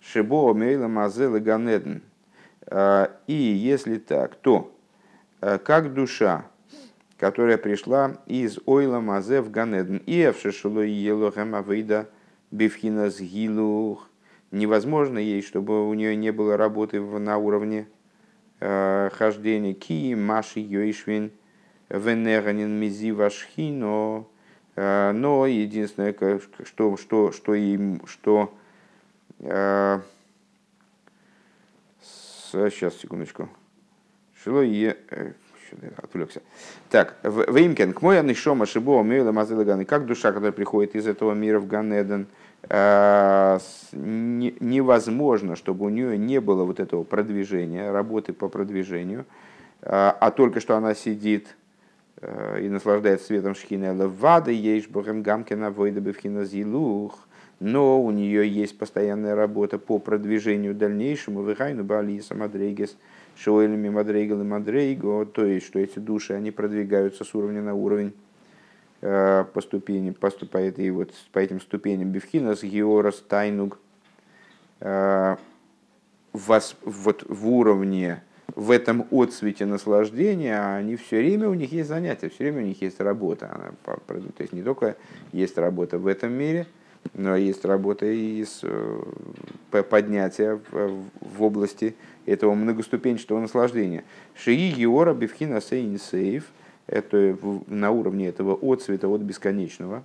[0.00, 2.02] Шибо Мейла Мазел Ганеден.
[2.66, 4.74] А, и если так, то
[5.40, 6.44] а, как душа,
[7.18, 12.08] которая пришла из Ойла Мазе в Ганеден, и Эвшешило и Елохема Вейда
[12.50, 14.07] Бифхина Сгилух,
[14.50, 17.86] невозможно ей, чтобы у нее не было работы на уровне
[18.60, 21.30] э, хождения Ки, Маши, Йойшвин,
[21.88, 24.26] Венеганин, Мизи, Вашхино,
[24.80, 26.14] Э, но единственное,
[26.64, 28.54] что, что, что, им, что
[29.40, 30.00] э,
[32.00, 33.48] сейчас, секундочку.
[34.40, 34.96] Шило е...
[35.10, 35.32] Э,
[35.96, 36.42] отвлекся.
[36.90, 41.58] Так, Веймкен, к мой анишома шибо мейла мазылаганы, как душа, которая приходит из этого мира
[41.58, 42.28] в Ганеден,
[43.92, 49.24] невозможно, чтобы у нее не было вот этого продвижения, работы по продвижению,
[49.80, 51.56] а только что она сидит
[52.20, 57.16] Э, и наслаждается светом шхины левада, ейш богем гамкина войда бевхина зилух,
[57.60, 62.96] но у нее есть постоянная работа по продвижению дальнейшему, выхайну балиса мадрейгес,
[63.36, 68.08] шоэлями мадрейгал и мадрейго, то есть, что эти души, они продвигаются с уровня на уровень.
[68.08, 68.27] э,
[69.00, 73.78] по ступени, поступает и вот по этим ступеням бифхинас, георас, тайнуг,
[74.80, 75.36] э,
[76.32, 78.22] вас, вот в уровне
[78.54, 82.82] в этом отцвете наслаждения, они все время, у них есть занятия, все время у них
[82.82, 83.52] есть работа.
[83.52, 84.96] Она, то есть не только
[85.32, 86.66] есть работа в этом мире,
[87.14, 91.94] но есть работа и с э, поднятия в, в области
[92.26, 94.04] этого многоступенчатого наслаждения.
[94.34, 96.50] Шии Геора Бифхина Сейн Сейф,
[96.88, 100.02] это на уровне этого отцвета от бесконечного.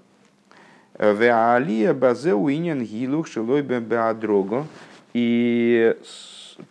[1.00, 4.68] Веалия Базе Уинен Гилух Шилой Беадрого.
[5.14, 5.96] И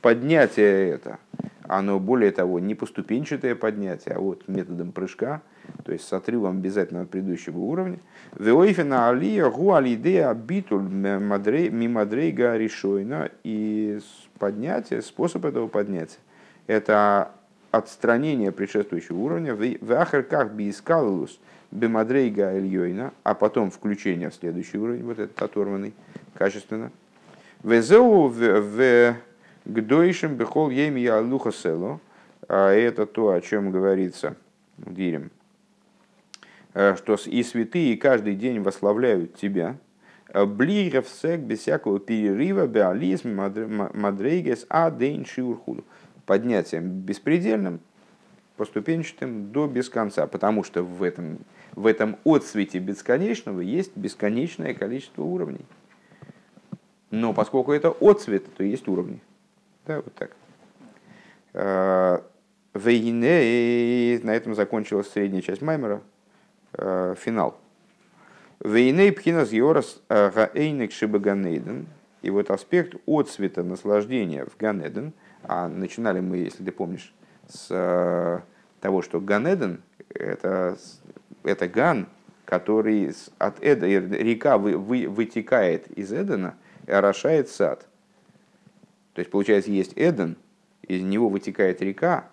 [0.00, 1.18] поднятие это,
[1.62, 5.42] оно более того не поступенчатое поднятие, а вот методом прыжка,
[5.84, 7.98] то есть с отрывом обязательно от предыдущего уровня.
[8.38, 9.48] Веойфена алия
[11.70, 13.30] мимадрейга решойна.
[13.44, 14.00] И
[14.38, 16.18] поднятие, способ этого поднятия,
[16.66, 17.30] это
[17.72, 21.40] отстранение предшествующего уровня в ахарках биискалус
[21.72, 25.92] бемадрейга ильёйна, а потом включение в следующий уровень, вот этот оторванный,
[26.34, 26.92] качественно.
[27.64, 29.16] Везеу в
[29.64, 32.00] Гдойшим бехол еми я луха село.
[32.48, 34.34] А это то, о чем говорится
[34.76, 35.30] в Дирем.
[36.74, 39.76] Э, что и святые каждый день восславляют тебя.
[40.34, 45.84] Блиров сек без всякого перерыва, беализм, мадрейгес, а дейн шиурхуду.
[46.26, 47.80] Поднятием беспредельным,
[48.56, 50.26] поступенчатым до без конца.
[50.26, 51.38] Потому что в этом,
[51.74, 55.64] в этом отсвете бесконечного есть бесконечное количество уровней.
[57.10, 59.20] Но поскольку это отцвет, то есть уровни.
[59.86, 60.30] Да, вот так.
[61.54, 62.24] А,
[62.74, 66.00] Вейне, на этом закончилась средняя часть Маймера,
[66.72, 67.58] а, финал.
[68.60, 71.86] Вейне пхинас йорас гаэйнек шибаганейден.
[72.22, 75.12] И вот аспект от цвета наслаждения в Ганеден,
[75.44, 77.12] а начинали мы, если ты помнишь,
[77.48, 78.42] с
[78.80, 80.76] того, что Ганеден это,
[81.42, 82.08] это Ган,
[82.44, 87.86] который от Эда, река вы, вы, вытекает из Эдена и орошает сад.
[89.14, 90.36] То есть, получается, есть Эден,
[90.82, 92.26] из него вытекает река,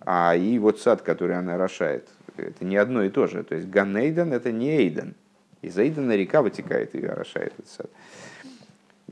[0.00, 3.42] а и вот сад, который она орошает, это не одно и то же.
[3.42, 5.14] То есть Ганейден это не Эйден.
[5.62, 7.90] Из Эйдена река вытекает и орошает этот сад.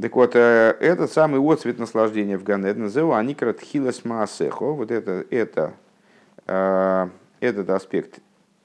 [0.00, 5.24] Так вот, э, этот самый отцвет наслаждения в Ганеден, зеу аникрат хилас маасехо, вот это,
[5.30, 5.74] это,
[6.46, 7.08] э,
[7.40, 8.20] этот аспект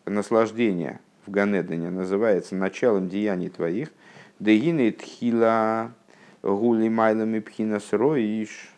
[0.05, 3.89] наслаждения в Ганедене называется началом деяний твоих,
[4.39, 5.91] дегины тхила
[6.43, 8.71] гули майлами пхинас роиш,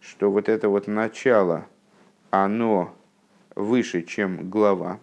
[0.00, 1.66] что вот это вот начало,
[2.30, 2.94] оно
[3.54, 5.00] выше, чем глава.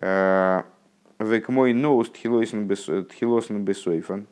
[0.00, 0.62] Э,
[1.18, 4.26] Век мой ноус тхилосен бесойфан.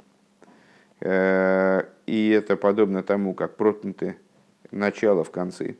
[1.00, 4.16] Э, и это подобно тому, как проткнуты
[4.70, 5.76] начало в конце.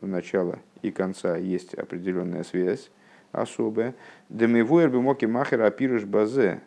[0.00, 2.90] У начала и конца есть определенная связь
[3.32, 3.94] особая.
[4.28, 6.60] Демивуэр бы моки махер апируш базе.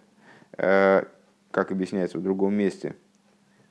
[0.57, 1.03] Э,
[1.51, 2.95] как объясняется в другом месте,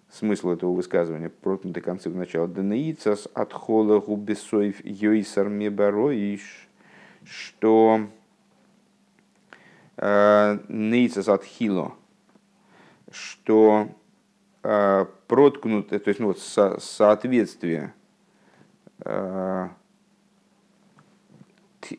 [0.08, 2.46] смысл этого высказывания, проткнуты концы в начало.
[2.46, 6.68] Денеицас от хола губесоев йойсар мебароиш,
[7.24, 8.06] что
[9.96, 11.94] э, нейцас от хило,
[13.10, 13.88] что
[14.64, 17.94] Э, проткнуты, то есть ну, вот со, соответствие,
[19.04, 19.68] э,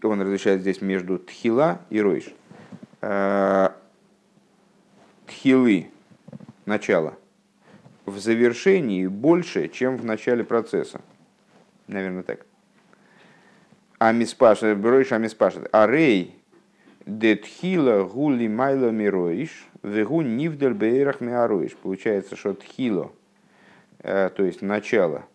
[0.01, 2.33] он различает здесь между тхила и ройш.
[3.01, 3.71] Э,
[5.25, 5.91] тхилы,
[6.65, 7.17] начало,
[8.05, 11.01] в завершении больше, чем в начале процесса.
[11.87, 12.45] Наверное, так.
[13.97, 15.67] Амиспашет, ройш амиспашет.
[15.73, 16.41] Арей,
[17.05, 21.75] детхила гули майло мироиш, Вегу нивдаль бейрах миаруиш.
[21.75, 23.11] Получается, что тхило,
[23.99, 25.25] э, то есть начало,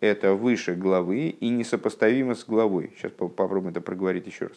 [0.00, 2.92] это выше главы и несопоставимо с главой.
[2.96, 4.56] Сейчас попробуем это проговорить еще раз.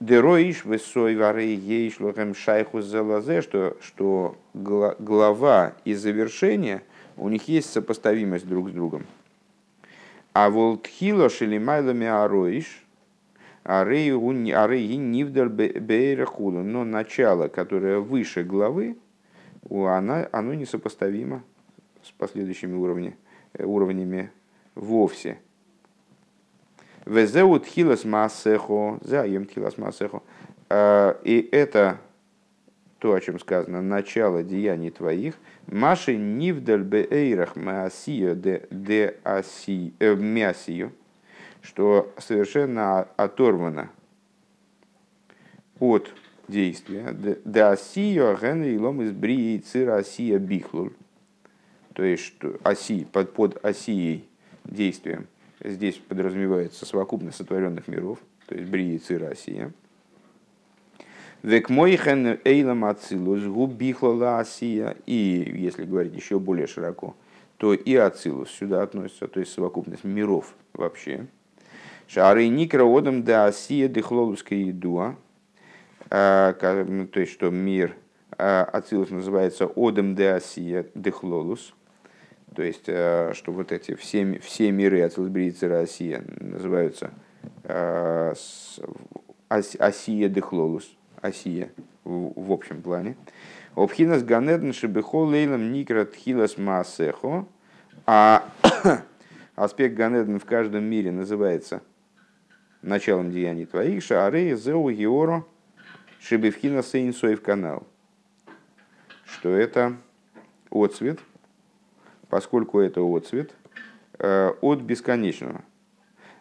[0.00, 6.82] Дероиш высой вары ейш лохем шайху залазе, что, что глава и завершение,
[7.16, 9.06] у них есть сопоставимость друг с другом.
[10.34, 12.82] А волтхило шелимайлами ароиш–
[13.66, 16.62] Арей нивдаль бейрахуду.
[16.62, 18.96] Но начало, которое выше главы,
[19.68, 21.42] она, оно несопоставимо
[22.02, 23.16] с последующими уровнями,
[23.54, 24.30] э, уровнями
[24.76, 25.38] вовсе.
[27.04, 30.22] Везеут хилас массехо, заем хилас массехо.
[30.68, 31.98] А, и это
[33.00, 35.34] то, о чем сказано, начало деяний твоих,
[35.66, 40.14] Маши нивдаль бейрах маасио де аси, э,
[41.66, 43.90] что совершенно оторвано
[45.80, 46.12] от
[46.48, 47.10] действия.
[47.44, 50.92] Да гена и лом из брии цира осия бихлуль.
[51.92, 54.28] То есть, что оси, под, под осией
[54.64, 55.26] действием
[55.62, 59.72] здесь подразумевается совокупность сотворенных миров, то есть брии цира осия.
[61.42, 64.96] Век мойхен эйлам ацилус губихлала осия.
[65.06, 67.16] И, если говорить еще более широко,
[67.56, 71.26] то и ацилус сюда относится, то есть совокупность миров вообще.
[72.08, 75.16] Шары никра одам да осия дехлолуская едуа.
[76.08, 77.96] То есть, что мир
[78.38, 81.74] а, Ацилус называется одам де осия дехлолус.
[82.54, 87.10] То есть, а, что вот эти все, все миры Ацилус Брицера Осия называются
[87.64, 88.34] а,
[89.48, 90.96] Осия дехлолус.
[91.20, 91.70] Осия
[92.04, 93.16] в, общем плане.
[93.74, 97.46] Обхинас ганедн шебехо лейлам никра тхилас маасехо.
[98.06, 98.44] А
[99.56, 101.82] аспект ганедн в каждом мире называется–
[102.86, 105.44] началом деяний твоих, шаарей зеу георо
[106.20, 107.86] шибевхина сейнсоев канал.
[109.24, 109.96] Что это
[110.70, 111.18] отцвет,
[112.28, 113.52] поскольку это отцвет
[114.18, 115.62] э, от бесконечного.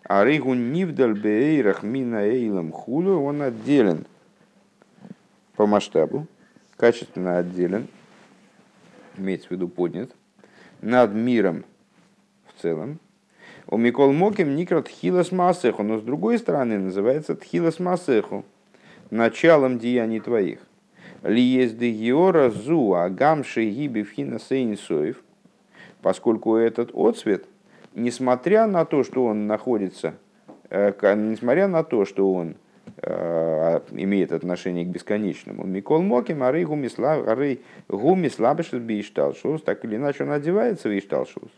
[0.04, 4.06] А рейгу нивдаль бейрах мина эйлам хулю, он отделен
[5.56, 6.28] по масштабу,
[6.78, 7.88] качественно отделен,
[9.18, 10.12] имеется в виду поднят,
[10.82, 11.66] над миром
[12.48, 13.00] в целом,
[13.76, 18.46] у Микол Моким Никра Тхилас Масеху, но с другой стороны называется Тхилас Масеху,
[19.10, 20.60] началом деяний твоих.
[21.24, 25.22] Ли есть Геора Зу Агам Шегиби Фхина Сейнсоев,
[26.02, 27.48] поскольку этот отцвет,
[27.96, 30.14] несмотря на то, что он находится,
[30.70, 32.56] э, несмотря на то, что он
[33.02, 35.66] э, имеет отношение к бесконечному.
[35.66, 41.52] Микол Моким, Ары Гуми Слабешет Бишталшус, так или иначе он одевается в Ишталшус.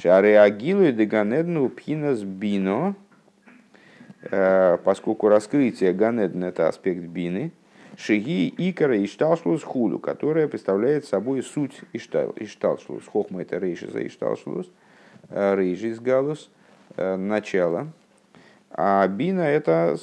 [0.00, 2.94] Шары Агилу и Деганедну Пхинас Бино,
[4.22, 7.52] э, поскольку раскрытие Ганедна это аспект Бины,
[7.98, 13.06] Шиги Икара и Шталшлус Худу, которая представляет собой суть Ишталшлус.
[13.06, 14.70] Хохма это Рейши за Ишталшлус,
[15.28, 16.48] э, Рейши из Галус,
[16.96, 17.88] э, начало.
[18.70, 19.98] А Бина это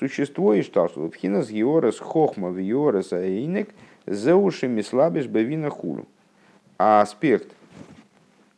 [0.00, 1.12] существо и шталшус.
[1.12, 3.68] Пхинас георес хохма в георес аинек
[4.06, 6.06] зеушими слабиш бевина хулу.
[6.78, 7.55] А аспект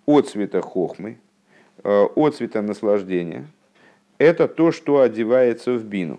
[0.08, 1.18] от цвета хохмы,
[1.84, 3.46] э, от цвета наслаждения,
[4.16, 6.18] это то, что одевается в бину.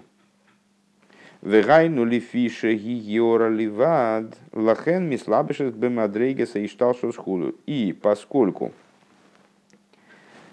[1.41, 7.55] Вегайну ли фише гиора ливад, лахен мислабишес бемадрейгеса и шталшус хулу.
[7.65, 8.73] И поскольку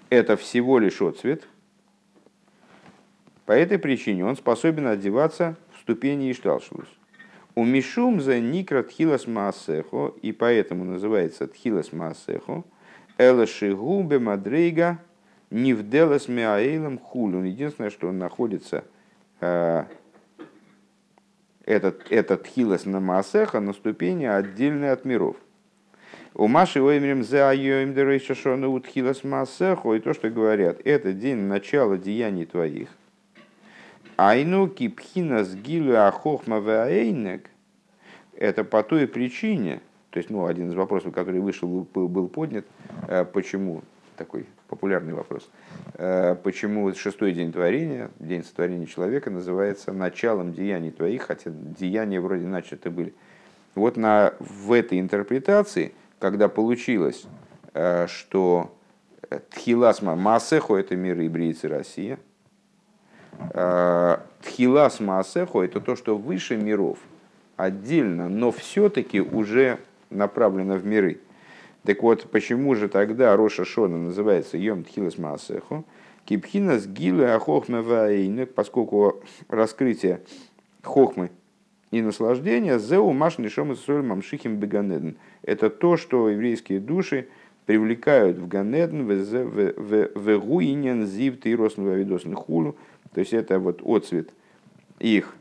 [0.09, 1.47] это всего лишь отцвет,
[3.45, 6.87] по этой причине он способен одеваться в ступени Ишталшус.
[7.53, 12.63] У Мишум за Никра Тхилас Маасехо, и поэтому называется Тхилас Маасехо,
[13.17, 14.99] Элашигу Бемадрейга
[15.49, 17.45] Нивделас Меаэйлом Хулун.
[17.45, 18.83] Единственное, что он находится,
[19.39, 19.83] э,
[21.65, 25.35] этот, этот Тхилас на Маасеха на ступени отдельной от миров.
[26.33, 31.97] У Маши Оймрим за Айоим Дерейшашона Утхилас Маасехо, и то, что говорят, это день начала
[31.97, 32.89] деяний твоих–
[34.17, 37.51] Айну кипхина сгилу ахохма ваэйнек.
[38.33, 39.79] Это по той причине,
[40.17, 42.65] то есть, ну, один из вопросов, который вышел, был поднят,
[43.07, 43.83] э, почему,
[44.15, 45.47] такой популярный вопрос,
[45.93, 52.47] э, почему шестой день творения, день сотворения человека, называется началом деяний твоих, хотя деяния вроде
[52.47, 53.13] начаты были.
[53.75, 57.27] Вот на, в этой интерпретации, когда получилось,
[57.75, 58.75] э, что
[59.51, 62.17] Тхиласма Масеху– это мир ибрийцы Россия,
[64.41, 66.97] Тхилас Маасехо– это то, что выше миров,
[67.55, 69.77] отдельно, но все-таки уже
[70.09, 71.19] направлено в миры.
[71.83, 75.83] Так вот, почему же тогда Роша Шона называется Йом Тхилас Маасехо?
[76.25, 80.21] Кипхина с гилы ахохме поскольку раскрытие
[80.83, 81.31] хохмы
[81.91, 85.17] и наслаждения зеу машни шома мамшихим беганеден.
[85.43, 87.27] Это то, что еврейские души
[87.65, 92.75] привлекают в Ганеден, в гуинен зив тиросн вавидосн хулу,
[93.13, 94.29] то есть это вот отцвет
[94.99, 95.35] их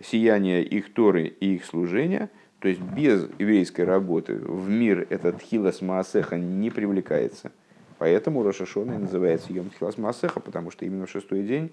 [0.00, 2.30] сияния, их Торы и их служения.
[2.60, 7.52] То есть без еврейской работы в мир этот хилас маасеха не привлекается.
[7.98, 11.72] Поэтому Рошашона называется Йом Хилас Маасеха, потому что именно в шестой день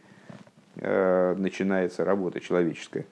[0.77, 3.05] э, начинается работа человеческая.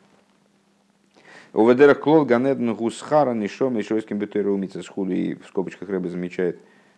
[1.54, 6.58] У Ведера Клол Ганедн Гусхара Нишом и Шойским Бетуэрумица и в скобочках Рэбе замечает,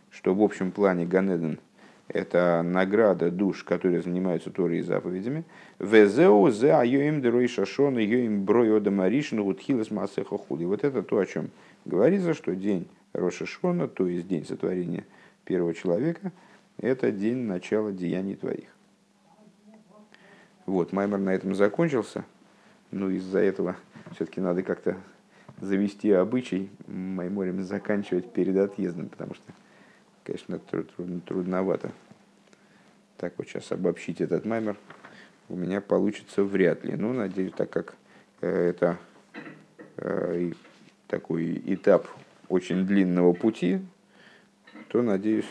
[0.10, 1.60] что в общем плане Ганеден–
[2.08, 5.44] это награда душ, которые занимаются Торой и заповедями.
[5.80, 10.66] Везеу зе айоим дерой шашон йоим бройода маришин гудхилас масеха хули.
[10.66, 11.50] Вот это то, о чем
[11.86, 15.06] говорится, что день Рошашона, то есть день сотворения
[15.46, 16.32] первого человека,
[16.78, 18.68] это день начала деяний твоих.
[20.66, 22.26] Вот, Маймер на этом закончился.
[22.92, 23.76] Ну, из-за этого
[24.16, 24.98] все-таки надо как-то
[25.60, 29.54] завести обычай Майморем заканчивать перед отъездом, потому что
[30.26, 31.92] конечно, трудно, трудновато.
[33.18, 34.78] Так вот сейчас обобщить этот маймер
[35.48, 36.96] у меня получится вряд ли.
[36.96, 37.96] Ну, надеюсь, так как
[38.42, 38.98] э, это
[39.98, 40.52] э,
[41.08, 42.08] такой этап
[42.50, 43.80] очень длинного пути,
[44.90, 45.48] то надеюсь,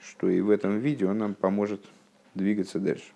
[0.00, 1.84] что и в этом видео нам поможет
[2.34, 3.10] двигаться дальше.